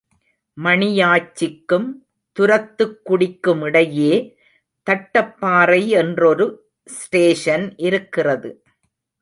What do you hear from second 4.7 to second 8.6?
தட்டப் பாறை என்றொரு ஸ்டேஷன் இருக்கிறது.